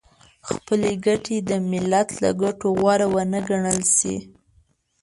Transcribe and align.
خپلې 0.49 0.91
ګټې 1.05 1.37
د 1.49 1.51
ملت 1.71 2.09
له 2.23 2.29
ګټو 2.41 2.67
غوره 2.79 3.07
ونه 3.13 3.39
ګڼل 3.49 3.79
شي. 3.97 4.15